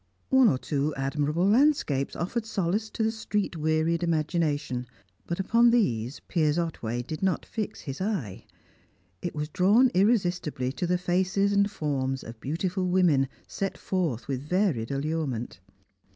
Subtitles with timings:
[0.29, 4.87] One or two admirable landscapes offered solace to the street wearied imagination,
[5.27, 8.47] but upon these Piers Otway did not fix his eye;
[9.21, 14.41] it was drawn irresistibly to the faces and forms of beautiful women set forth with
[14.41, 15.59] varied allurement.